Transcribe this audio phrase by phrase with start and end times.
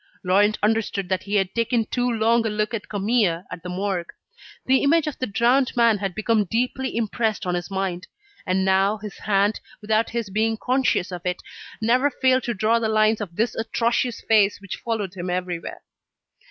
[0.23, 4.11] Laurent understood that he had taken too long a look at Camille at the Morgue.
[4.65, 8.07] The image of the drowned man had become deeply impressed on his mind;
[8.43, 11.43] and now, his hand, without his being conscious of it,
[11.83, 15.83] never failed to draw the lines of this atrocious face which followed him everywhere.